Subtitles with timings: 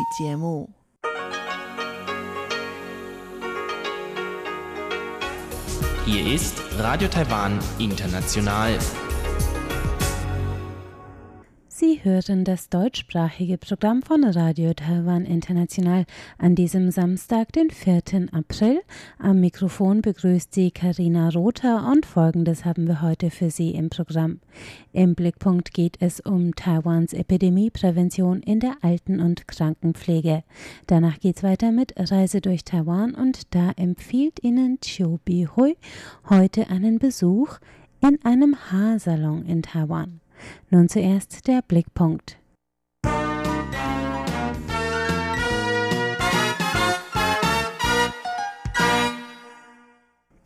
[0.00, 0.68] 语节目。
[6.06, 8.78] Hier ist Radio Taiwan International.
[11.81, 16.05] Sie hören das deutschsprachige Programm von Radio Taiwan International
[16.37, 18.27] an diesem Samstag, den 4.
[18.33, 18.81] April.
[19.17, 24.41] Am Mikrofon begrüßt Sie Karina Rother und Folgendes haben wir heute für Sie im Programm.
[24.93, 30.43] Im Blickpunkt geht es um Taiwans Epidemieprävention in der Alten- und Krankenpflege.
[30.85, 35.75] Danach geht es weiter mit Reise durch Taiwan und da empfiehlt Ihnen Chiu Bi-hui
[36.29, 37.57] heute einen Besuch
[38.01, 40.20] in einem Haarsalon in Taiwan.
[40.69, 42.37] Nun zuerst der Blickpunkt.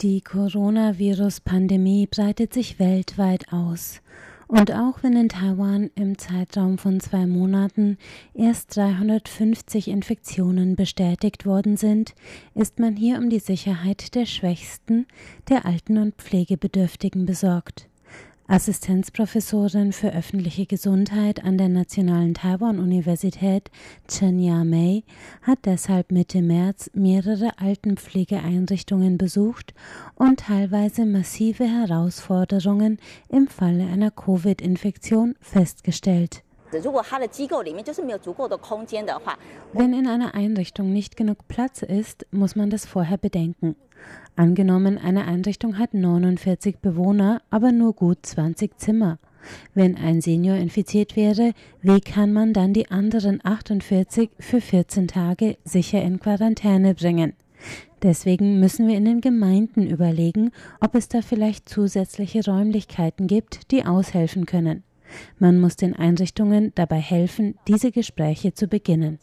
[0.02, 4.02] Die Coronavirus-Pandemie breitet sich weltweit aus.
[4.48, 7.98] Und auch wenn in Taiwan im Zeitraum von zwei Monaten
[8.34, 12.14] erst 350 Infektionen bestätigt worden sind,
[12.54, 15.08] ist man hier um die Sicherheit der Schwächsten,
[15.50, 17.88] der Alten und Pflegebedürftigen besorgt.
[18.48, 23.72] Assistenzprofessorin für öffentliche Gesundheit an der Nationalen Taiwan-Universität
[24.08, 25.04] Chen Ya-mei
[25.42, 29.74] hat deshalb Mitte März mehrere Altenpflegeeinrichtungen besucht
[30.14, 36.44] und teilweise massive Herausforderungen im Falle einer Covid-Infektion festgestellt.
[39.74, 43.76] Wenn in einer Einrichtung nicht genug Platz ist, muss man das vorher bedenken.
[44.36, 49.18] Angenommen, eine Einrichtung hat 49 Bewohner, aber nur gut 20 Zimmer.
[49.74, 55.58] Wenn ein Senior infiziert wäre, wie kann man dann die anderen 48 für 14 Tage
[55.64, 57.34] sicher in Quarantäne bringen?
[58.04, 63.86] Deswegen müssen wir in den Gemeinden überlegen, ob es da vielleicht zusätzliche Räumlichkeiten gibt, die
[63.86, 64.84] aushelfen können.
[65.40, 69.20] Man muss den Einrichtungen dabei helfen, diese Gespräche zu beginnen.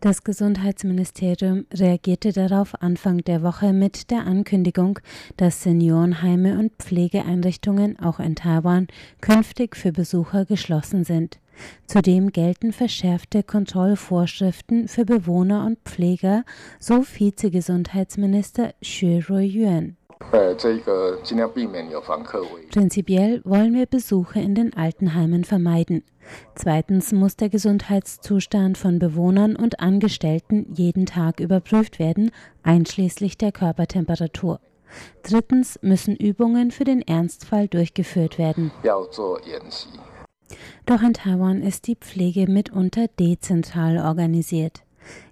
[0.00, 5.00] Das Gesundheitsministerium reagierte darauf Anfang der Woche mit der Ankündigung,
[5.36, 8.86] dass Seniorenheime und Pflegeeinrichtungen auch in Taiwan
[9.20, 11.40] künftig für Besucher geschlossen sind.
[11.86, 16.44] Zudem gelten verschärfte Kontrollvorschriften für Bewohner und Pfleger,
[16.78, 19.97] so Vizegesundheitsminister Xue Ruiyuan.
[22.70, 26.02] Prinzipiell wollen wir Besuche in den Altenheimen vermeiden.
[26.54, 32.30] Zweitens muss der Gesundheitszustand von Bewohnern und Angestellten jeden Tag überprüft werden,
[32.62, 34.60] einschließlich der Körpertemperatur.
[35.22, 38.70] Drittens müssen Übungen für den Ernstfall durchgeführt werden.
[40.86, 44.82] Doch in Taiwan ist die Pflege mitunter dezentral organisiert.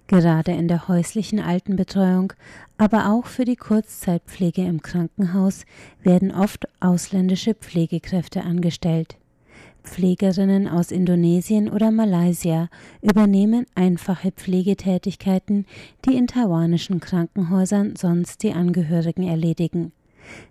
[0.07, 2.33] Gerade in der häuslichen Altenbetreuung,
[2.77, 5.65] aber auch für die Kurzzeitpflege im Krankenhaus
[6.01, 9.17] werden oft ausländische Pflegekräfte angestellt.
[9.83, 12.69] Pflegerinnen aus Indonesien oder Malaysia
[13.01, 15.65] übernehmen einfache Pflegetätigkeiten,
[16.05, 19.93] die in taiwanischen Krankenhäusern sonst die Angehörigen erledigen.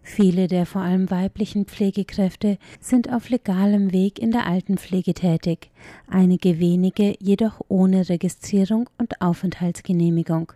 [0.02, 5.70] Viele der vor allem weiblichen Pflegekräfte sind auf legalem Weg in der Altenpflege tätig,
[6.08, 10.52] einige wenige jedoch ohne Registrierung und Aufenthaltsgenehmigung.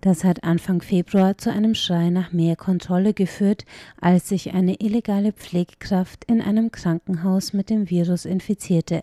[0.00, 3.64] Das hat Anfang Februar zu einem Schrei nach mehr Kontrolle geführt,
[4.00, 9.02] als sich eine illegale Pflegekraft in einem Krankenhaus mit dem Virus infizierte.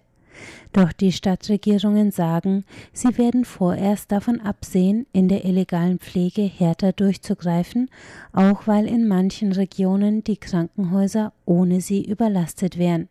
[0.74, 7.90] Doch die Stadtregierungen sagen, sie werden vorerst davon absehen, in der illegalen Pflege härter durchzugreifen,
[8.34, 13.10] auch weil in manchen Regionen die Krankenhäuser ohne sie überlastet wären.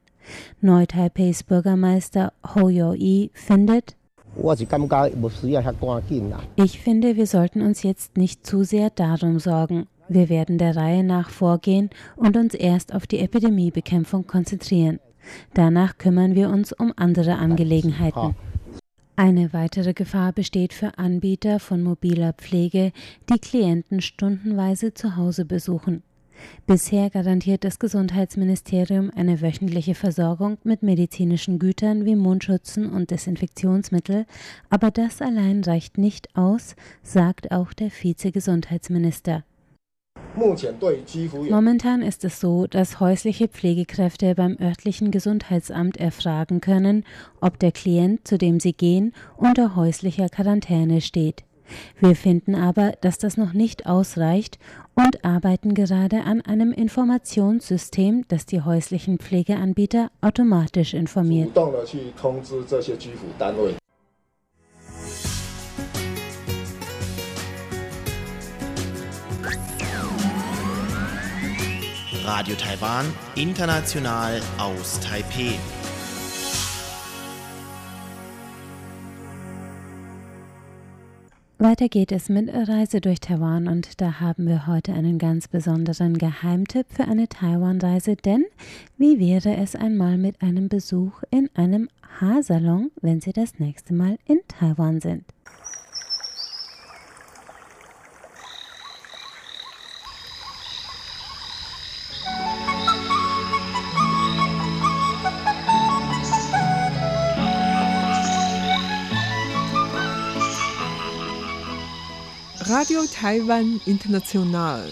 [0.61, 3.97] Neu-Taipeis Bürgermeister Ho Yo-i findet,
[6.57, 9.87] ich finde, wir sollten uns jetzt nicht zu sehr darum sorgen.
[10.09, 15.01] Wir werden der Reihe nach vorgehen und uns erst auf die Epidemiebekämpfung konzentrieren.
[15.55, 18.35] Danach kümmern wir uns um andere Angelegenheiten.
[19.17, 22.93] Eine weitere Gefahr besteht für Anbieter von mobiler Pflege,
[23.29, 26.03] die Klienten stundenweise zu Hause besuchen.
[26.67, 34.27] Bisher garantiert das Gesundheitsministerium eine wöchentliche Versorgung mit medizinischen Gütern wie Mundschützen und Desinfektionsmittel,
[34.71, 39.45] aber das allein reicht nicht aus, sagt auch der Vizegesundheitsminister.
[41.51, 47.05] Momentan ist es so, dass häusliche Pflegekräfte beim örtlichen Gesundheitsamt erfragen können,
[47.41, 51.45] ob der Klient, zu dem sie gehen, unter häuslicher Quarantäne steht.
[52.01, 54.59] Wir finden aber, dass das noch nicht ausreicht
[54.95, 61.51] und arbeiten gerade an einem Informationssystem, das die häuslichen Pflegeanbieter automatisch informiert.
[72.33, 75.59] Radio Taiwan, international aus Taipei.
[81.59, 86.19] Weiter geht es mit Reise durch Taiwan und da haben wir heute einen ganz besonderen
[86.19, 88.45] Geheimtipp für eine Taiwan-Reise, denn
[88.97, 91.89] wie wäre es einmal mit einem Besuch in einem
[92.21, 95.25] Haarsalon, wenn Sie das nächste Mal in Taiwan sind?
[112.81, 114.91] Radio Taiwan International.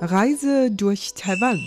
[0.00, 1.60] Reise durch Taiwan.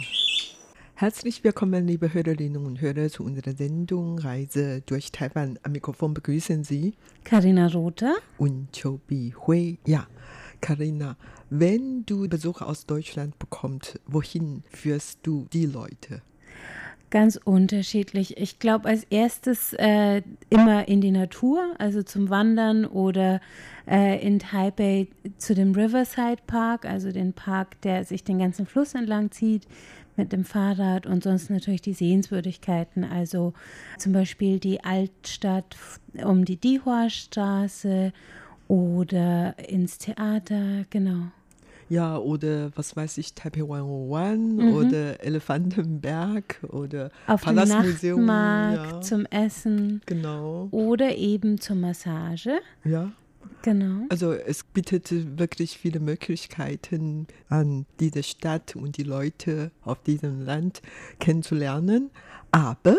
[0.93, 5.57] Herzlich willkommen, liebe Hörerinnen und Hörer, zu unserer Sendung Reise durch Taiwan.
[5.63, 9.79] Am Mikrofon begrüßen Sie Karina Rother und Chobi Hui.
[9.87, 10.07] Ja,
[10.59, 11.15] Karina,
[11.49, 16.21] wenn du Besucher aus Deutschland bekommst, wohin führst du die Leute?
[17.11, 18.37] Ganz unterschiedlich.
[18.37, 20.21] Ich glaube, als erstes äh,
[20.51, 23.41] immer in die Natur, also zum Wandern oder
[23.87, 25.07] äh, in Taipei
[25.37, 29.63] zu dem Riverside Park, also den Park, der sich den ganzen Fluss entlang zieht
[30.17, 33.53] mit dem Fahrrad und sonst natürlich die Sehenswürdigkeiten, also
[33.97, 35.77] zum Beispiel die Altstadt
[36.23, 38.13] um die Dihua-Straße
[38.67, 41.31] oder ins Theater, genau.
[41.89, 44.73] Ja, oder was weiß ich, Taipei 101 mhm.
[44.73, 48.25] oder Elefantenberg oder Auf Palastmuseum.
[48.25, 49.01] Nachtmarkt ja.
[49.01, 50.01] zum Essen.
[50.05, 50.67] Genau.
[50.71, 52.59] Oder eben zur Massage.
[52.83, 53.11] Ja.
[53.61, 54.05] Genau.
[54.09, 60.81] Also es bietet wirklich viele Möglichkeiten an diese Stadt und die Leute auf diesem Land
[61.19, 62.09] kennenzulernen.
[62.51, 62.97] Aber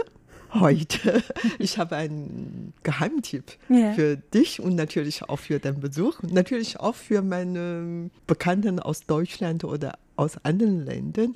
[0.55, 1.23] heute.
[1.58, 3.93] Ich habe einen Geheimtipp yeah.
[3.93, 6.23] für dich und natürlich auch für den Besuch.
[6.23, 11.35] Natürlich auch für meine Bekannten aus Deutschland oder aus anderen Ländern.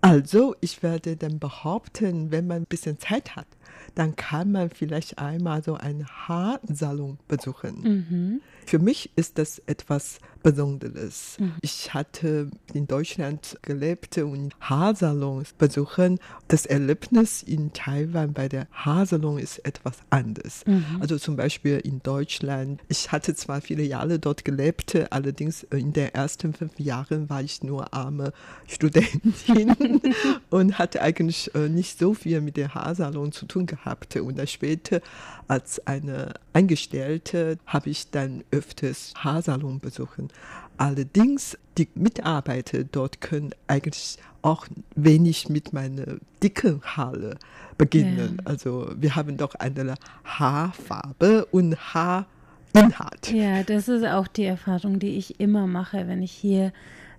[0.00, 3.46] Also, ich werde dann behaupten, wenn man ein bisschen Zeit hat,
[3.94, 7.82] dann kann man vielleicht einmal so einen Haarsalon besuchen.
[7.82, 8.40] Mhm.
[8.66, 11.36] Für mich ist das etwas Besonderes.
[11.38, 11.54] Mhm.
[11.60, 16.18] Ich hatte in Deutschland gelebt und Haarsalons besuchen.
[16.48, 20.64] Das Erlebnis in Taiwan bei der Haarsalon ist etwas anders.
[20.66, 20.84] Mhm.
[21.00, 22.80] Also zum Beispiel in Deutschland.
[22.88, 27.62] Ich hatte zwar viele Jahre dort gelebt, allerdings in den ersten fünf Jahren war ich
[27.62, 28.32] nur arme
[28.66, 30.00] Studentin
[30.50, 33.79] und hatte eigentlich äh, nicht so viel mit der Haarsalon zu tun gehabt.
[34.22, 35.00] Und dann später
[35.48, 40.28] als eine Angestellte habe ich dann öfters Haarsalon besuchen.
[40.76, 47.36] Allerdings, die Mitarbeiter dort können eigentlich auch wenig mit meiner dicken Haare
[47.76, 48.38] beginnen.
[48.38, 48.46] Ja.
[48.46, 49.94] Also wir haben doch eine
[50.24, 53.30] Haarfarbe und Haarinhalt.
[53.32, 56.72] Ja, das ist auch die Erfahrung, die ich immer mache, wenn ich hier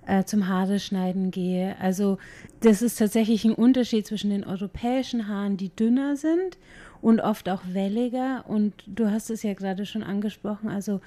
[0.05, 1.75] äh, zum Haare schneiden gehe.
[1.79, 2.17] Also
[2.61, 6.57] das ist tatsächlich ein Unterschied zwischen den europäischen Haaren, die dünner sind
[7.01, 8.45] und oft auch welliger.
[8.47, 11.01] Und du hast es ja gerade schon angesprochen, also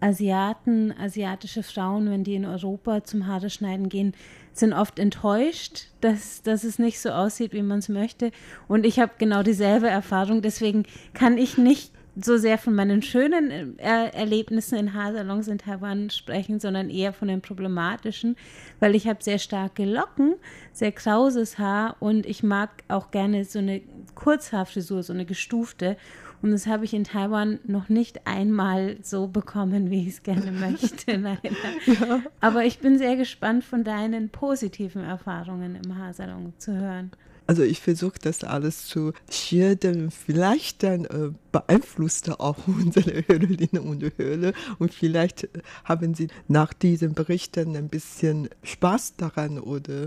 [0.00, 4.14] Asiaten, asiatische Frauen, wenn die in Europa zum Haare schneiden gehen,
[4.52, 8.30] sind oft enttäuscht, dass, dass es nicht so aussieht, wie man es möchte.
[8.66, 10.42] Und ich habe genau dieselbe Erfahrung.
[10.42, 16.10] Deswegen kann ich nicht so sehr von meinen schönen äh, Erlebnissen in Haarsalons in Taiwan
[16.10, 18.36] sprechen, sondern eher von den problematischen,
[18.78, 20.34] weil ich habe sehr starke Locken,
[20.72, 23.80] sehr krauses Haar und ich mag auch gerne so eine
[24.14, 25.96] Kurzhaarfrisur, so eine gestufte.
[26.42, 30.50] Und das habe ich in Taiwan noch nicht einmal so bekommen, wie ich es gerne
[30.52, 31.50] möchte, leider.
[31.86, 32.22] Ja.
[32.40, 37.10] Aber ich bin sehr gespannt von deinen positiven Erfahrungen im Haarsalon zu hören.
[37.50, 40.12] Also ich versuche das alles zu schildern.
[40.12, 45.48] Vielleicht dann äh, beeinflusst auch unsere Hörerinnen und Hörer und vielleicht äh,
[45.82, 50.06] haben sie nach diesen Berichten ein bisschen Spaß daran oder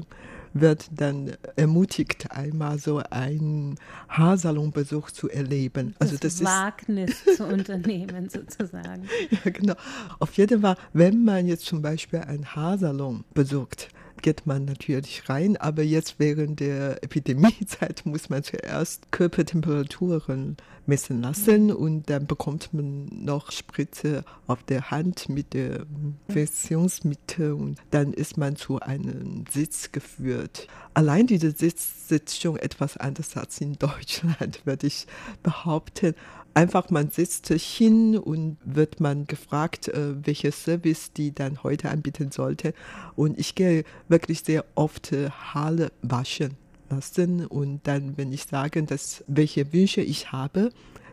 [0.54, 3.76] wird dann ermutigt, einmal so einen
[4.08, 5.96] Haarsalonbesuch zu erleben.
[6.00, 9.04] Also das, das Wagnis zu unternehmen sozusagen.
[9.32, 9.76] Ja, genau.
[10.20, 13.90] Auf jeden Fall, wenn man jetzt zum Beispiel einen Haarsalon besucht,
[14.24, 21.72] geht man natürlich rein, aber jetzt während der Epidemiezeit muss man zuerst Körpertemperaturen messen lassen
[21.72, 25.86] und dann bekommt man noch Spritze auf der Hand mit der
[26.28, 30.68] Infektionsmittel und dann ist man zu einem Sitz geführt.
[30.94, 35.06] Allein diese Sitz sitzt schon etwas anders als in Deutschland, würde ich
[35.44, 36.16] behaupten
[36.54, 42.32] einfach man sitzt hin und wird man gefragt, äh, welche Service die dann heute anbieten
[42.32, 42.74] sollte.
[43.16, 46.58] Und ich gehe wirklich sehr oft äh, Haare waschen
[46.90, 50.70] lassen und dann, wenn ich sage, dass welche Wünsche ich habe,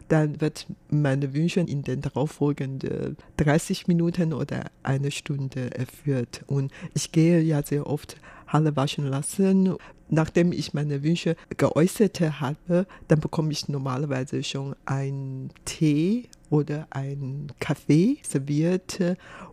[0.09, 6.43] dann wird meine Wünsche in den darauffolgenden 30 Minuten oder eine Stunde erfüllt.
[6.49, 8.17] Und ich gehe ja sehr oft
[8.53, 9.77] Haare waschen lassen.
[10.09, 17.53] Nachdem ich meine Wünsche geäußert habe, dann bekomme ich normalerweise schon einen Tee oder einen
[17.61, 18.99] Kaffee serviert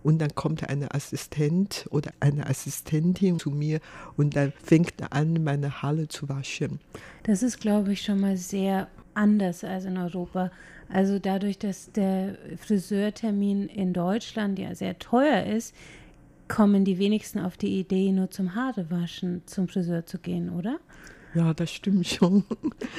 [0.01, 3.79] und dann kommt ein Assistent oder eine Assistentin zu mir
[4.17, 6.79] und dann fängt an, meine Haare zu waschen.
[7.21, 10.51] Das ist, glaube ich, schon mal sehr anders als in Europa.
[10.89, 15.75] Also dadurch, dass der Friseurtermin in Deutschland ja sehr teuer ist,
[16.47, 20.79] kommen die wenigsten auf die Idee, nur zum Haarewaschen zum Friseur zu gehen, oder?
[21.33, 22.43] Ja, das stimmt schon.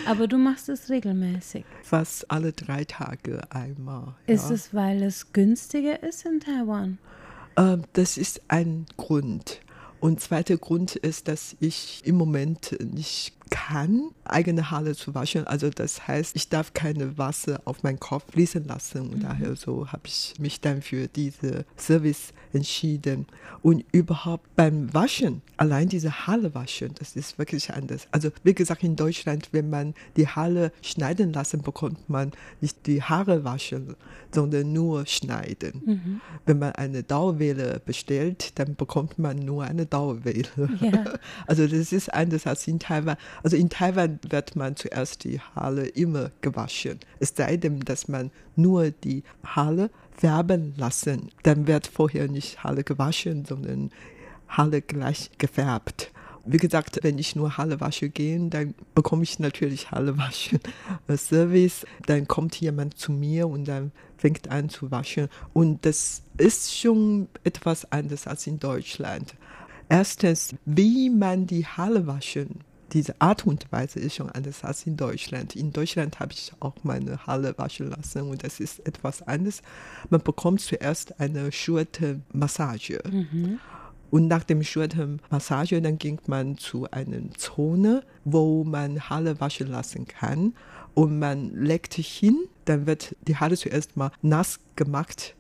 [0.07, 1.65] Aber du machst es regelmäßig.
[1.83, 4.15] Fast alle drei Tage einmal.
[4.27, 4.55] Ist ja.
[4.55, 6.99] es, weil es günstiger ist in Taiwan?
[7.57, 9.61] Ähm, das ist ein Grund.
[10.01, 15.47] Und zweiter Grund ist, dass ich im Moment nicht kann, eigene Haare zu waschen.
[15.47, 19.03] Also das heißt, ich darf keine Wasser auf meinen Kopf fließen lassen.
[19.03, 19.23] Und mhm.
[19.23, 23.27] daher so habe ich mich dann für diese Service entschieden.
[23.63, 28.09] Und überhaupt beim Waschen, allein diese Haare waschen, das ist wirklich anders.
[28.11, 33.03] Also wie gesagt, in Deutschland, wenn man die Haare schneiden lassen, bekommt man nicht die
[33.03, 33.97] Haare waschen,
[34.33, 35.83] sondern nur schneiden.
[35.85, 36.21] Mhm.
[36.47, 40.49] Wenn man eine Dauerwelle bestellt, dann bekommt man nur eine Dauerwelle.
[40.81, 41.05] Ja.
[41.47, 43.17] Also das ist anders als in Taiwan.
[43.43, 47.01] Also in Taiwan wird man zuerst die Haare immer gewaschen.
[47.21, 51.31] Es sei denn, dass man nur die Haare färben lassen.
[51.43, 53.91] Dann wird vorher nicht Haare gewaschen, sondern
[54.49, 56.13] Haare gleich gefärbt.
[56.51, 60.61] Wie gesagt, wenn ich nur Haare wasche gehe, dann bekomme ich natürlich Haare waschen
[61.17, 61.85] Service.
[62.07, 65.29] Dann kommt jemand zu mir und dann fängt an zu waschen.
[65.53, 69.35] Und das ist schon etwas anders als in Deutschland.
[69.91, 72.61] Erstens, wie man die Haare waschen
[72.93, 75.55] diese Art und Weise ist schon anders als in Deutschland.
[75.57, 79.63] In Deutschland habe ich auch meine Haare waschen lassen und das ist etwas anderes.
[80.11, 83.01] Man bekommt zuerst eine Schultermassage.
[83.11, 83.61] Mhm.
[84.11, 90.07] Und nach dem Schultermassage, dann ging man zu einer Zone, wo man Haare waschen lassen
[90.07, 90.55] kann.
[90.95, 95.35] Und man legt hin, dann wird die Haare zuerst mal nass gemacht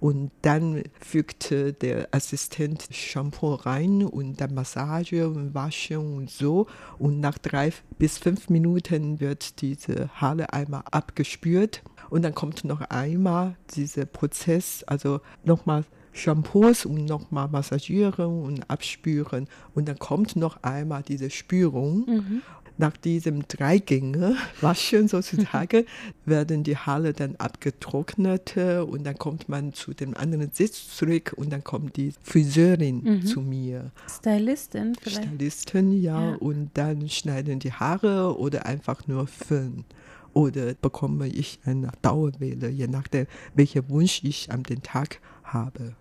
[0.00, 6.66] und dann fügte der Assistent Shampoo rein und dann Massage und Waschen und so.
[6.98, 11.82] Und nach drei bis fünf Minuten wird diese Haare einmal abgespürt.
[12.10, 19.48] Und dann kommt noch einmal dieser Prozess, also nochmal Shampoos und nochmal massagieren und abspüren.
[19.74, 22.04] Und dann kommt noch einmal diese Spürung.
[22.06, 22.42] Mhm
[22.78, 25.84] nach diesem Dreigänge waschen sozusagen
[26.24, 31.52] werden die Haare dann abgetrocknet und dann kommt man zu dem anderen Sitz zurück und
[31.52, 33.26] dann kommt die Friseurin mhm.
[33.26, 33.90] zu mir.
[34.08, 35.24] Stylistin vielleicht?
[35.24, 39.84] Stylistin, ja, ja, und dann schneiden die Haare oder einfach nur föhnen.
[40.32, 45.94] Oder bekomme ich eine Dauerwelle, je nachdem, welcher Wunsch ich an den Tag habe.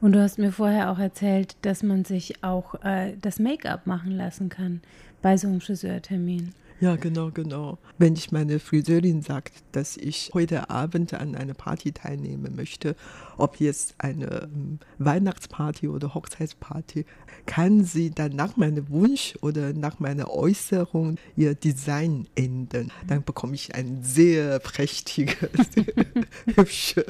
[0.00, 4.12] Und du hast mir vorher auch erzählt, dass man sich auch äh, das Make-up machen
[4.12, 4.80] lassen kann
[5.22, 6.52] bei so einem Friseurtermin.
[6.80, 7.78] Ja, genau, genau.
[7.98, 12.94] Wenn ich meine Friseurin sagt, dass ich heute Abend an einer Party teilnehmen möchte,
[13.36, 17.04] ob jetzt eine um, Weihnachtsparty oder Hochzeitsparty,
[17.46, 22.92] kann sie dann nach meinem Wunsch oder nach meiner Äußerung ihr Design ändern.
[23.08, 25.48] Dann bekomme ich ein sehr prächtiges,
[26.54, 27.04] hübsche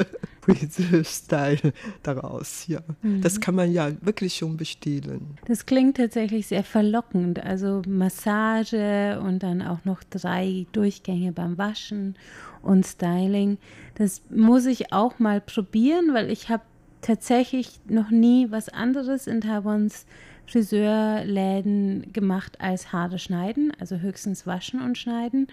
[0.49, 2.67] Friseur-Style daraus.
[2.67, 3.21] Ja, mhm.
[3.21, 5.39] das kann man ja wirklich schon bestehlen.
[5.47, 7.43] Das klingt tatsächlich sehr verlockend.
[7.43, 12.17] Also Massage und dann auch noch drei Durchgänge beim Waschen
[12.63, 13.59] und Styling.
[13.97, 16.63] Das muss ich auch mal probieren, weil ich habe
[17.01, 20.07] tatsächlich noch nie was anderes in Taiwans
[20.49, 25.49] Friseurläden gemacht als Haare schneiden, also höchstens waschen und schneiden.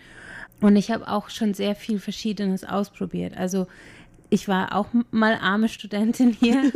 [0.61, 3.35] Und ich habe auch schon sehr viel Verschiedenes ausprobiert.
[3.35, 3.67] Also
[4.29, 6.71] ich war auch mal arme Studentin hier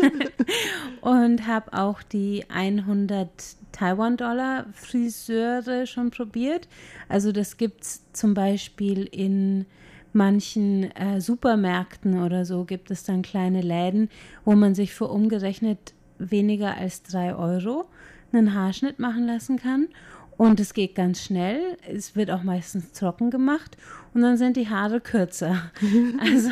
[1.01, 3.29] und habe auch die 100
[3.71, 6.67] Taiwan-Dollar Friseure schon probiert.
[7.07, 9.65] Also das gibt es zum Beispiel in
[10.13, 14.09] manchen äh, Supermärkten oder so gibt es dann kleine Läden,
[14.43, 17.85] wo man sich für umgerechnet weniger als drei Euro
[18.31, 19.87] einen Haarschnitt machen lassen kann.
[20.39, 21.75] Und es geht ganz schnell.
[21.85, 23.75] Es wird auch meistens trocken gemacht
[24.13, 25.69] und dann sind die Haare kürzer.
[26.17, 26.51] Also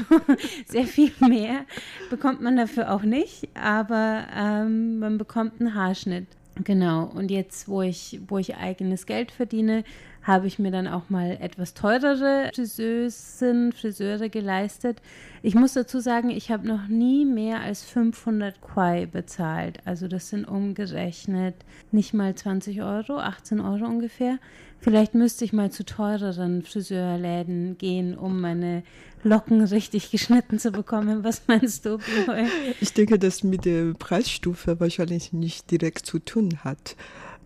[0.65, 1.61] sehr viel mehr
[2.09, 6.27] bekommt man dafür auch nicht, aber ähm, man bekommt einen Haarschnitt.
[6.65, 7.05] Genau.
[7.15, 9.85] Und jetzt, wo ich, wo ich eigenes Geld verdiene,
[10.27, 15.01] habe ich mir dann auch mal etwas teurere Friseusen, Friseure geleistet.
[15.41, 19.79] Ich muss dazu sagen, ich habe noch nie mehr als 500 Quai bezahlt.
[19.85, 21.55] Also das sind umgerechnet
[21.93, 24.37] nicht mal 20 Euro, 18 Euro ungefähr.
[24.79, 28.83] Vielleicht müsste ich mal zu teureren Friseurläden gehen, um meine
[29.23, 31.23] Locken richtig geschnitten zu bekommen.
[31.23, 32.47] Was meinst du, Bioy?
[32.81, 36.97] Ich denke, dass mit der Preisstufe wahrscheinlich nicht direkt zu tun hat.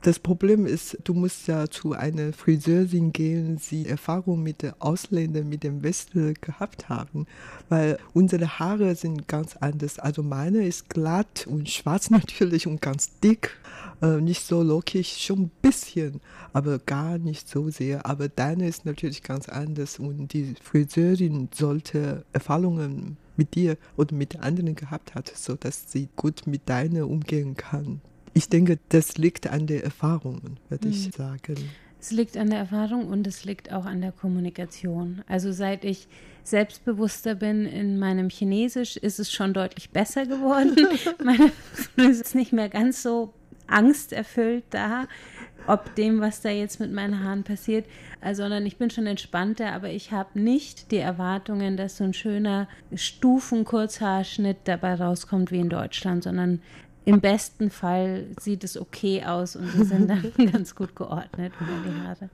[0.02, 5.48] Das Problem ist, du musst ja zu einer Friseurin gehen, die Erfahrung mit den Ausländern,
[5.48, 7.28] mit dem Westen gehabt haben,
[7.70, 10.00] weil unsere Haare sind ganz anders.
[10.00, 13.58] Also meine ist glatt und schwarz natürlich und ganz dick,
[14.02, 16.20] äh, nicht so lockig, schon ein bisschen,
[16.52, 18.06] aber gar nicht so sehr.
[18.08, 24.40] Aber deine ist natürlich ganz anders und die Friseurin sollte Erfahrungen mit dir oder mit
[24.40, 28.02] anderen gehabt hat, so dass sie gut mit deiner umgehen kann.
[28.34, 30.94] Ich denke, das liegt an der Erfahrung, würde mhm.
[30.94, 31.56] ich sagen.
[32.00, 35.22] Es liegt an der Erfahrung und es liegt auch an der Kommunikation.
[35.28, 36.08] Also seit ich
[36.44, 40.76] selbstbewusster bin in meinem Chinesisch, ist es schon deutlich besser geworden.
[41.24, 41.52] Meine
[42.10, 43.34] ist nicht mehr ganz so
[43.68, 45.08] angsterfüllt da,
[45.68, 47.86] ob dem, was da jetzt mit meinen Haaren passiert,
[48.20, 52.14] also, sondern ich bin schon entspannter, aber ich habe nicht die Erwartungen, dass so ein
[52.14, 56.62] schöner Stufen-Kurzhaarschnitt dabei rauskommt wie in Deutschland, sondern
[57.04, 61.72] im besten Fall sieht es okay aus und sie sind dann ganz gut geordnet über
[61.86, 62.30] die Haare.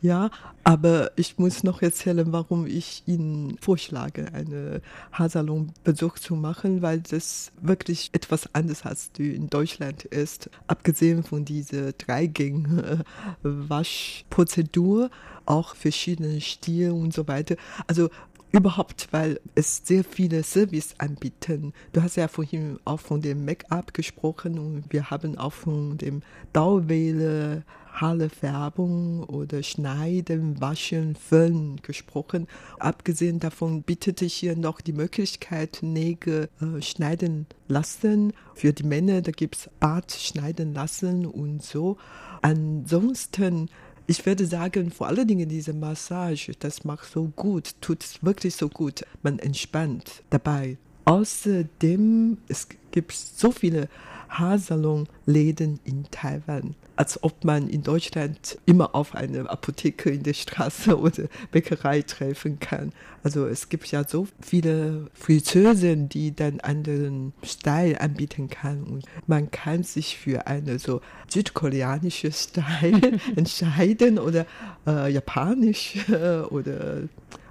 [0.00, 0.30] Ja,
[0.64, 4.80] aber ich muss noch erzählen, warum ich Ihnen vorschlage, einen
[5.12, 10.48] Haarsalonbesuch zu machen, weil das wirklich etwas anderes als die in Deutschland ist.
[10.66, 13.02] Abgesehen von dieser dreigängigen
[13.42, 15.10] Waschprozedur,
[15.44, 17.56] auch verschiedene Stile und so weiter.
[17.86, 18.08] Also
[18.52, 21.72] Überhaupt, weil es sehr viele Service anbieten.
[21.92, 26.22] Du hast ja vorhin auch von dem Make-up gesprochen und wir haben auch von dem
[26.52, 32.46] Dauerwelle, Haarfärbung oder Schneiden, Waschen, Föhn gesprochen.
[32.78, 38.32] Abgesehen davon bietet es hier noch die Möglichkeit, Nägel äh, schneiden lassen.
[38.54, 41.96] Für die Männer, da gibt es Bart schneiden lassen und so.
[42.42, 43.70] Ansonsten
[44.06, 48.68] ich würde sagen, vor allen Dingen diese Massage, das macht so gut, tut wirklich so
[48.68, 49.04] gut.
[49.22, 50.78] Man entspannt dabei.
[51.04, 53.88] Außerdem, es gibt so viele
[54.28, 60.98] Haarsalonläden in Taiwan, als ob man in Deutschland immer auf eine Apotheke in der Straße
[61.00, 62.92] oder Bäckerei treffen kann.
[63.22, 69.50] Also es gibt ja so viele Friseusen, die dann anderen Style anbieten kann und man
[69.50, 74.46] kann sich für eine so südkoreanische Style entscheiden oder
[74.86, 77.02] äh, japanische oder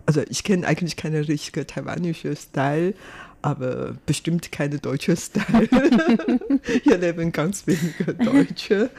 [0.06, 2.94] also ich kenne eigentlich keine richtige taiwanische Style,
[3.46, 5.70] aber bestimmt keine deutsche Style.
[6.84, 8.90] Hier leben ganz wenige Deutsche.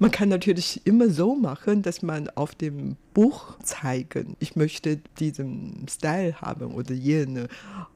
[0.00, 5.86] Man kann natürlich immer so machen, dass man auf dem Buch zeigen, ich möchte diesen
[5.88, 7.46] Style haben oder jene,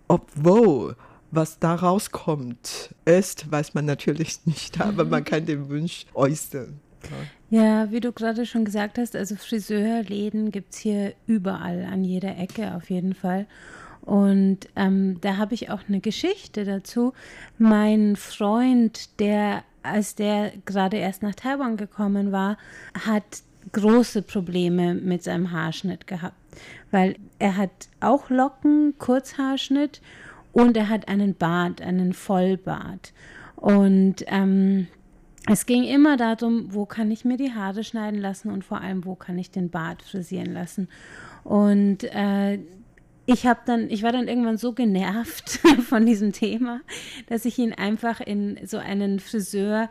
[0.06, 0.94] obwohl
[1.32, 6.78] was da rauskommt, ist, weiß man natürlich nicht, aber man kann den Wunsch äußern.
[7.50, 12.38] Ja, wie du gerade schon gesagt hast, also Friseurläden gibt es hier überall, an jeder
[12.38, 13.46] Ecke auf jeden Fall.
[14.06, 17.12] Und ähm, da habe ich auch eine Geschichte dazu.
[17.58, 22.56] Mein Freund, der, als der gerade erst nach Taiwan gekommen war,
[23.04, 23.42] hat
[23.72, 26.36] große Probleme mit seinem Haarschnitt gehabt,
[26.92, 30.00] weil er hat auch Locken, Kurzhaarschnitt
[30.52, 33.12] und er hat einen Bart, einen Vollbart.
[33.56, 34.86] Und ähm,
[35.50, 39.04] es ging immer darum, wo kann ich mir die Haare schneiden lassen und vor allem,
[39.04, 40.88] wo kann ich den Bart frisieren lassen.
[41.42, 42.60] Und äh,
[43.26, 46.80] ich habe dann, ich war dann irgendwann so genervt von diesem Thema,
[47.28, 49.90] dass ich ihn einfach in so einen Friseur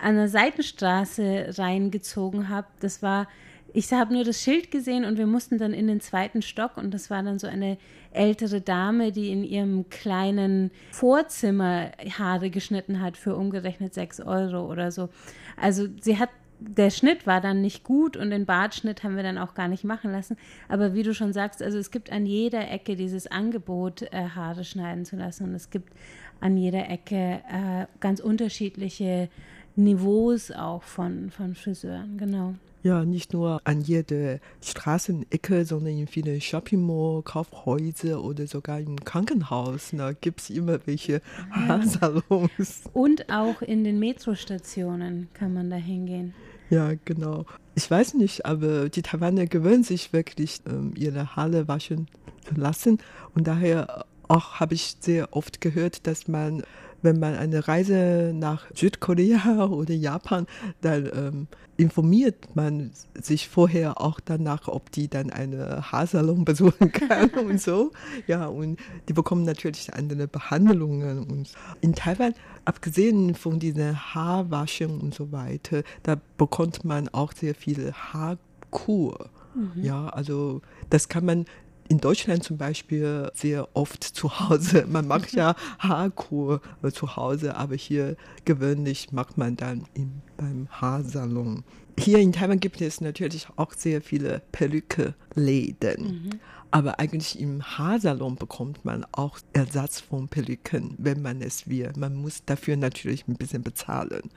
[0.00, 2.68] an der Seitenstraße reingezogen habe.
[2.80, 3.28] Das war,
[3.72, 6.94] ich habe nur das Schild gesehen und wir mussten dann in den zweiten Stock und
[6.94, 7.76] das war dann so eine
[8.12, 14.92] ältere Dame, die in ihrem kleinen Vorzimmer Haare geschnitten hat für umgerechnet sechs Euro oder
[14.92, 15.08] so.
[15.56, 19.38] Also sie hat der Schnitt war dann nicht gut und den Bartschnitt haben wir dann
[19.38, 20.36] auch gar nicht machen lassen.
[20.68, 24.64] Aber wie du schon sagst, also es gibt an jeder Ecke dieses Angebot, äh, Haare
[24.64, 25.44] schneiden zu lassen.
[25.44, 25.92] Und es gibt
[26.40, 29.28] an jeder Ecke äh, ganz unterschiedliche
[29.76, 32.54] Niveaus auch von, von Friseuren, genau.
[32.86, 39.04] Ja, nicht nur an jeder Straßenecke, sondern in vielen Shopping Mall, Kaufhäuser oder sogar im
[39.04, 41.20] Krankenhaus ne, gibt es immer welche
[41.50, 42.84] Haarsalons.
[42.92, 46.32] Und auch in den Metrostationen kann man da hingehen.
[46.70, 47.44] Ja, genau.
[47.74, 52.06] Ich weiß nicht, aber die Taiwaner gewöhnen sich wirklich, ähm, ihre Haare waschen
[52.46, 52.98] zu lassen.
[53.34, 56.62] Und daher auch habe ich sehr oft gehört, dass man
[57.06, 60.46] wenn man eine Reise nach Südkorea oder Japan,
[60.82, 67.30] dann ähm, informiert man sich vorher auch danach, ob die dann eine Haarsalon besuchen kann
[67.48, 67.92] und so.
[68.26, 71.24] Ja, und die bekommen natürlich andere Behandlungen.
[71.24, 77.54] Und in Taiwan, abgesehen von diesen Haarwaschen und so weiter, da bekommt man auch sehr
[77.54, 79.30] viel Haarkur.
[79.54, 79.82] Mhm.
[79.82, 81.44] Ja, also das kann man
[81.88, 84.86] in Deutschland zum Beispiel sehr oft zu Hause.
[84.88, 86.60] Man macht ja Haarkur
[86.92, 91.64] zu Hause, aber hier gewöhnlich macht man dann im, beim Haarsalon.
[91.98, 96.02] Hier in Taiwan gibt es natürlich auch sehr viele Perücke-Läden.
[96.02, 96.30] Mhm.
[96.70, 101.92] Aber eigentlich im Haarsalon bekommt man auch Ersatz von Perücken, wenn man es will.
[101.96, 104.30] Man muss dafür natürlich ein bisschen bezahlen.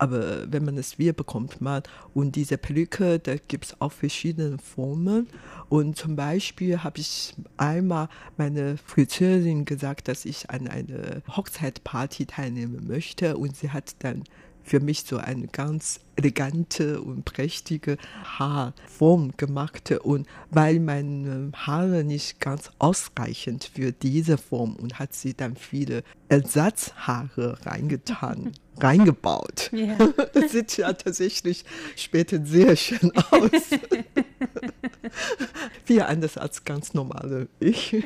[0.00, 1.82] Aber wenn man es will, bekommt man.
[2.14, 5.28] Und diese Perücke, da gibt es auch verschiedene Formen.
[5.68, 8.08] Und zum Beispiel habe ich einmal
[8.38, 13.36] meine Friseurin gesagt, dass ich an einer Hochzeitparty teilnehmen möchte.
[13.36, 14.24] Und sie hat dann
[14.70, 19.90] für mich so eine ganz elegante und prächtige Haarform gemacht.
[19.90, 26.04] Und weil meine Haare nicht ganz ausreichend für diese Form und hat sie dann viele
[26.28, 29.70] Ersatzhaare reingetan, reingebaut.
[29.72, 29.98] Ja.
[30.34, 31.64] Das sieht ja tatsächlich
[31.96, 33.50] später sehr schön aus.
[35.84, 37.96] Viel anders als ganz normale ich.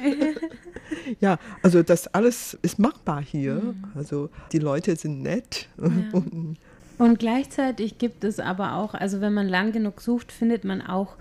[1.21, 3.55] ja, also das alles ist machbar hier.
[3.55, 3.85] Mhm.
[3.95, 5.69] Also die Leute sind nett.
[5.79, 5.85] Ja.
[6.13, 6.57] Und,
[6.97, 11.17] und gleichzeitig gibt es aber auch, also wenn man lang genug sucht, findet man auch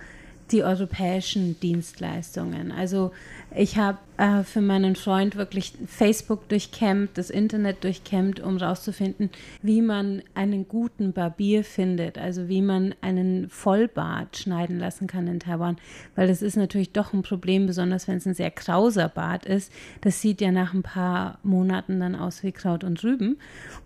[0.52, 2.72] die europäischen Dienstleistungen.
[2.72, 3.12] Also
[3.56, 9.30] ich habe äh, für meinen Freund wirklich Facebook durchkämmt, das Internet durchkämmt, um herauszufinden,
[9.62, 15.40] wie man einen guten Barbier findet, also wie man einen Vollbart schneiden lassen kann in
[15.40, 15.78] Taiwan,
[16.16, 19.72] weil das ist natürlich doch ein Problem, besonders wenn es ein sehr krauser Bart ist.
[20.02, 23.38] Das sieht ja nach ein paar Monaten dann aus wie Kraut und Rüben.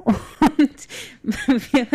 [0.03, 0.87] Und
[1.71, 1.87] wir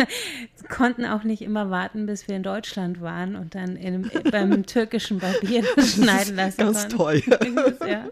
[0.69, 5.19] konnten auch nicht immer warten, bis wir in Deutschland waren und dann in, beim türkischen
[5.19, 7.57] Barbier schneiden lassen Ganz konnten.
[7.71, 7.89] toll.
[7.89, 8.09] ja.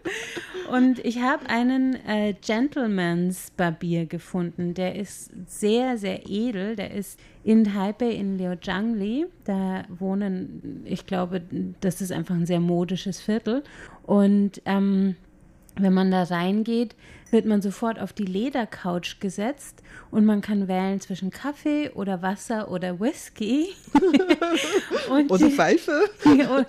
[0.70, 4.74] Und ich habe einen äh, Gentleman's Barbier gefunden.
[4.74, 6.76] Der ist sehr, sehr edel.
[6.76, 9.26] Der ist in Taipei in Liujiangli.
[9.44, 11.42] Da wohnen, ich glaube,
[11.80, 13.62] das ist einfach ein sehr modisches Viertel.
[14.04, 15.16] Und ähm,
[15.76, 16.94] wenn man da reingeht,
[17.30, 22.70] wird man sofort auf die Ledercouch gesetzt und man kann wählen zwischen Kaffee oder Wasser
[22.70, 23.68] oder Whisky.
[25.10, 26.04] und oder Pfeife.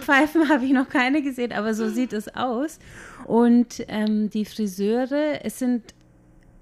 [0.00, 2.78] Pfeifen habe ich noch keine gesehen, aber so sieht es aus.
[3.26, 5.82] Und ähm, die Friseure, es sind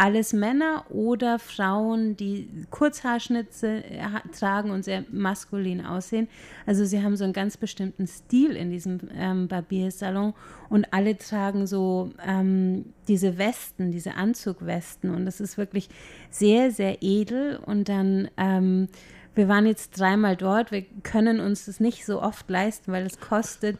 [0.04, 4.02] alles Männer oder Frauen, die Kurzhaarschnitze äh,
[4.38, 6.28] tragen und sehr maskulin aussehen.
[6.66, 10.34] Also sie haben so einen ganz bestimmten Stil in diesem ähm, Barbiersalon
[10.68, 15.88] und alle tragen so ähm, diese Westen, diese Anzugwesten und das ist wirklich
[16.28, 18.88] sehr, sehr edel und dann ähm,
[19.34, 20.70] wir waren jetzt dreimal dort.
[20.70, 23.78] Wir können uns das nicht so oft leisten, weil es kostet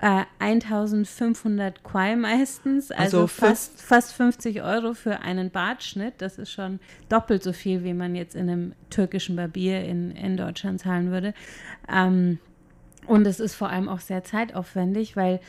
[0.00, 6.14] äh, 1500 Quai meistens, also, also fast, fast 50 Euro für einen Bartschnitt.
[6.18, 10.36] Das ist schon doppelt so viel, wie man jetzt in einem türkischen Barbier in, in
[10.36, 11.34] Deutschland zahlen würde.
[11.92, 12.38] Ähm,
[13.06, 15.40] und es ist vor allem auch sehr zeitaufwendig, weil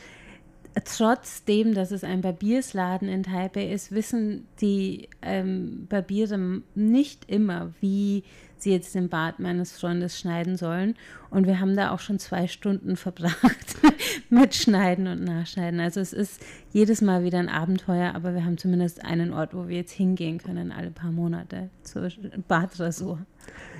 [0.84, 8.24] trotzdem, dass es ein Barbiersladen in Taipei ist, wissen die ähm, Barbiere nicht immer, wie
[8.62, 10.94] sie jetzt den Bart meines Freundes schneiden sollen.
[11.30, 13.76] Und wir haben da auch schon zwei Stunden verbracht
[14.30, 15.80] mit Schneiden und Nachschneiden.
[15.80, 16.42] Also es ist
[16.72, 20.38] jedes Mal wieder ein Abenteuer, aber wir haben zumindest einen Ort, wo wir jetzt hingehen
[20.38, 22.08] können, alle paar Monate zur
[22.48, 23.20] Bartrasur.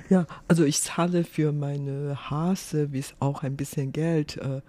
[0.09, 4.37] Ja, also ich zahle für meine Haarservice auch ein bisschen Geld.
[4.37, 4.61] Äh,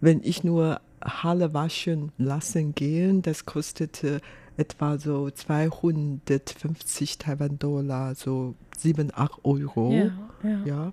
[0.00, 4.20] wenn ich nur Haare waschen lassen gehen, das kostete
[4.56, 9.92] etwa so 250 Taiwan-Dollar, so 7, 8 Euro.
[9.92, 10.10] Ja,
[10.42, 10.64] ja.
[10.64, 10.92] ja.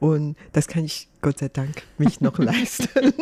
[0.00, 3.12] Und das kann ich Gott sei Dank mich noch leisten.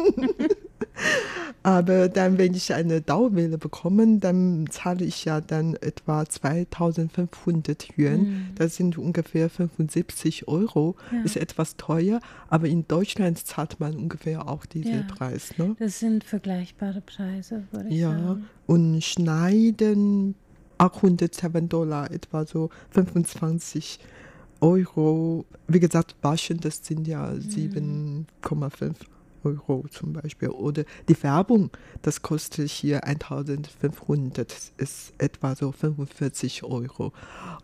[1.64, 8.20] Aber dann, wenn ich eine Dauerwelle bekomme, dann zahle ich ja dann etwa 2500 Yuan.
[8.20, 8.46] Mhm.
[8.56, 10.96] Das sind ungefähr 75 Euro.
[11.12, 11.22] Ja.
[11.22, 15.02] Ist etwas teuer, aber in Deutschland zahlt man ungefähr auch diesen ja.
[15.02, 15.56] Preis.
[15.56, 15.76] Ne?
[15.78, 18.10] Das sind vergleichbare Preise, würde ich ja.
[18.10, 18.24] sagen.
[18.26, 20.34] Ja, und Schneiden
[20.78, 24.00] 807 Dollar, etwa so 25
[24.60, 25.44] Euro.
[25.68, 28.24] Wie gesagt, waschen, das sind ja 7,5 mhm.
[29.44, 30.48] Euro zum Beispiel.
[30.48, 31.70] Oder die Werbung,
[32.02, 37.12] das kostet hier 1500, das ist etwa so 45 Euro.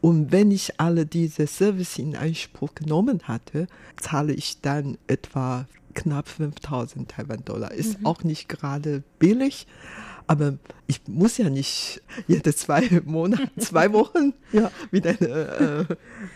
[0.00, 3.66] Und wenn ich alle diese Service in Anspruch genommen hatte,
[4.00, 7.72] zahle ich dann etwa knapp 5000 Taiwan-Dollar.
[7.72, 8.06] Ist mhm.
[8.06, 9.66] auch nicht gerade billig.
[10.28, 15.16] Aber ich muss ja nicht jede zwei Monate, zwei Wochen, ja, wie deine,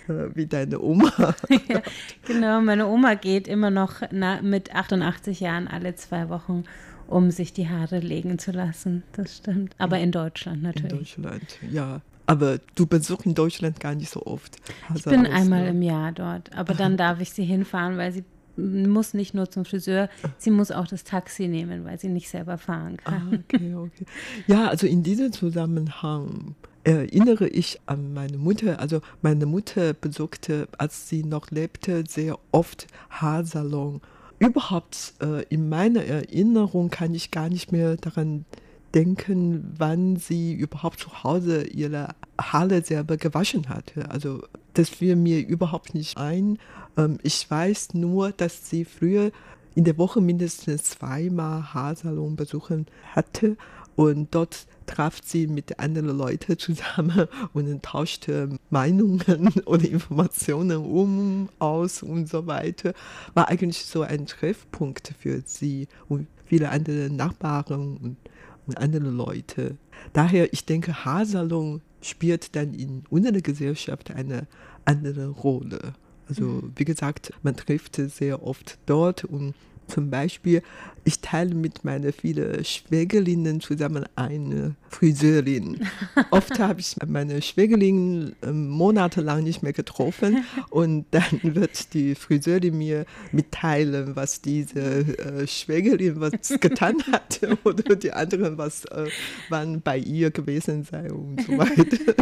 [0.08, 1.12] äh, äh, wie deine Oma.
[1.68, 1.82] Ja,
[2.26, 6.64] genau, meine Oma geht immer noch na, mit 88 Jahren alle zwei Wochen,
[7.06, 9.02] um sich die Haare legen zu lassen.
[9.12, 9.74] Das stimmt.
[9.76, 11.18] Aber in Deutschland natürlich.
[11.18, 12.00] In Deutschland, ja.
[12.24, 14.56] Aber du besuchst in Deutschland gar nicht so oft.
[14.94, 18.24] Ich bin einmal im Jahr dort, aber dann darf ich sie hinfahren, weil sie
[18.56, 22.58] muss nicht nur zum Friseur, sie muss auch das Taxi nehmen, weil sie nicht selber
[22.58, 23.14] fahren kann.
[23.14, 24.06] Ah, okay, okay.
[24.46, 28.80] Ja, also in diesem Zusammenhang erinnere ich an meine Mutter.
[28.80, 34.00] Also meine Mutter besuchte, als sie noch lebte, sehr oft Haarsalon.
[34.38, 38.62] Überhaupt äh, in meiner Erinnerung kann ich gar nicht mehr daran denken,
[38.94, 42.08] wann sie überhaupt zu Hause ihre
[42.40, 44.10] Haare selber gewaschen hatte.
[44.10, 44.42] Also
[44.74, 46.58] das fiel mir überhaupt nicht ein.
[46.96, 49.30] Ähm, ich weiß nur, dass sie früher
[49.74, 53.56] in der Woche mindestens zweimal Haarsalon besuchen hatte
[53.94, 62.02] und dort traf sie mit anderen Leuten zusammen und tauschte Meinungen oder Informationen um, aus
[62.02, 62.94] und so weiter.
[63.34, 68.16] War eigentlich so ein Treffpunkt für sie und viele andere Nachbarn und,
[68.66, 69.76] und andere Leute.
[70.12, 74.46] Daher, ich denke, Haarsalon spielt dann in unserer Gesellschaft eine
[74.84, 75.94] andere Rolle.
[76.28, 76.72] Also mhm.
[76.76, 79.54] wie gesagt, man trifft sehr oft dort und
[79.92, 80.62] zum Beispiel,
[81.04, 85.80] ich teile mit meinen vielen Schwägerinnen zusammen eine Friseurin.
[86.30, 92.78] Oft habe ich meine Schwägerin äh, monatelang nicht mehr getroffen und dann wird die Friseurin
[92.78, 99.06] mir mitteilen, was diese äh, Schwägerin was getan hat oder die anderen, was äh,
[99.48, 102.14] wann bei ihr gewesen sei und so weiter.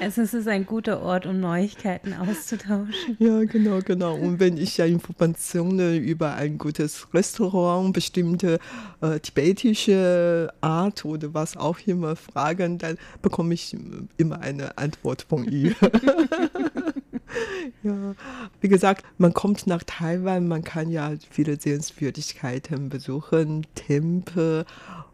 [0.00, 3.16] Also es ist ein guter Ort, um Neuigkeiten auszutauschen.
[3.18, 4.14] Ja, genau, genau.
[4.14, 6.77] Und wenn ich ja Informationen über ein gutes
[7.12, 8.58] Restaurant, bestimmte
[9.00, 13.76] äh, tibetische Art oder was auch immer fragen, dann bekomme ich
[14.16, 15.74] immer eine Antwort von ihr.
[17.82, 18.14] ja,
[18.60, 24.64] wie gesagt, man kommt nach Taiwan, man kann ja viele Sehenswürdigkeiten besuchen, Tempel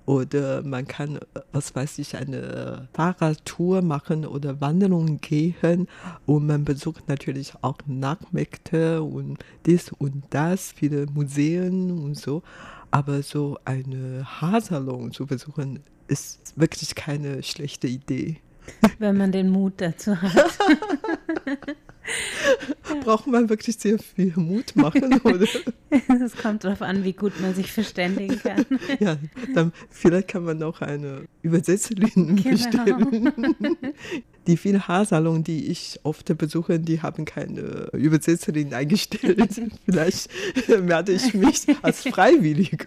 [0.07, 1.19] oder man kann,
[1.53, 5.89] was weiß ich, eine Fahrradtour machen oder Wanderungen gehen
[6.27, 12.43] und man besucht natürlich auch Nachmärkte und dies und das, viele Museen und so.
[12.91, 18.37] Aber so eine Haarsalon zu besuchen, ist wirklich keine schlechte Idee.
[18.99, 20.59] Wenn man den Mut dazu hat.
[23.03, 25.47] Braucht man wirklich sehr viel Mut machen, oder?
[26.25, 28.67] Es kommt darauf an, wie gut man sich verständigen kann.
[29.01, 29.17] Ja,
[29.55, 32.51] dann vielleicht kann man auch eine Übersetzerin genau.
[32.51, 33.77] bestellen.
[34.47, 39.61] Die vielen Haarsalons, die ich oft besuche, die haben keine Übersetzerin eingestellt.
[39.85, 40.29] Vielleicht
[40.67, 42.87] werde ich mich als Freiwillige.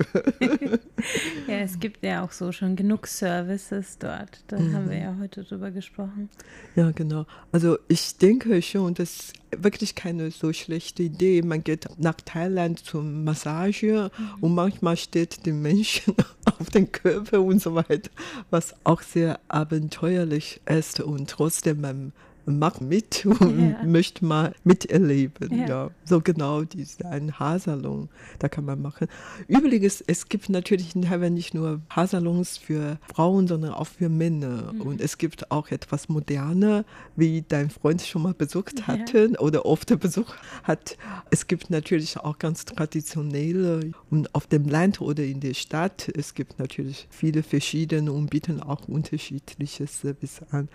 [1.48, 4.44] Ja, es gibt ja auch so schon genug Services dort.
[4.48, 4.74] Da mhm.
[4.74, 6.30] haben wir ja heute drüber gesprochen.
[6.76, 7.26] Ja, genau.
[7.52, 8.27] Also ich denke
[8.62, 11.42] schon, das ist wirklich keine so schlechte Idee.
[11.42, 14.30] Man geht nach Thailand zum Massage mhm.
[14.42, 16.14] und manchmal steht die Menschen
[16.60, 18.10] auf den Körper und so weiter,
[18.50, 22.14] was auch sehr abenteuerlich ist und trotzdem man
[22.48, 23.84] macht mit und ja.
[23.84, 25.60] möchte mal miterleben.
[25.60, 25.68] Ja.
[25.68, 25.92] ja.
[26.06, 29.08] so genau, diese ein Haarsalon, da kann man machen.
[29.48, 34.74] Übrigens, es gibt natürlich in Taiwan nicht nur Haarsalons für Frauen, sondern auch für Männer.
[34.74, 34.82] Mhm.
[34.82, 39.40] Und es gibt auch etwas moderner, wie dein Freund schon mal besucht hatte ja.
[39.40, 40.98] oder oft besucht hat.
[41.30, 46.10] Es gibt natürlich auch ganz traditionelle und auf dem Land oder in der Stadt.
[46.16, 50.70] Es gibt natürlich viele verschiedene und bieten auch unterschiedliche Service an.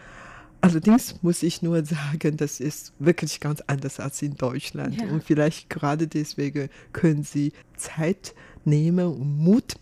[0.62, 5.00] Allerdings muss ich nur sagen, das ist wirklich ganz anders als in Deutschland.
[5.00, 5.08] Ja.
[5.08, 8.32] Und vielleicht gerade deswegen können Sie Zeit
[8.64, 9.74] nehmen und Mut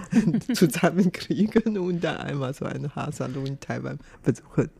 [0.52, 4.70] zusammenkriegen und da einmal so einen Haarsalon in Taiwan besuchen.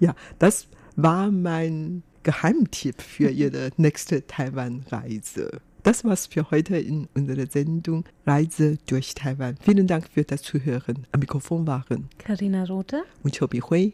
[0.00, 5.60] Ja, das war mein Geheimtipp für Ihre nächste Taiwan-Reise.
[5.82, 9.56] Das war's für heute in unserer Sendung Reise durch Taiwan.
[9.60, 11.06] Vielen Dank für das Zuhören.
[11.12, 13.92] Am Mikrofon waren Karina Rote und Chobi Hui.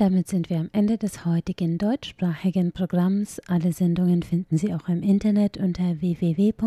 [0.00, 3.38] Damit sind wir am Ende des heutigen deutschsprachigen Programms.
[3.48, 6.60] Alle Sendungen finden Sie auch im Internet unter www.de.rti.org.tv.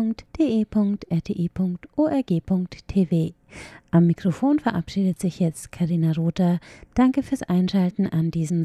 [3.90, 6.60] Am Mikrofon verabschiedet sich jetzt Karina Rother.
[6.94, 8.62] Danke fürs Einschalten an diesem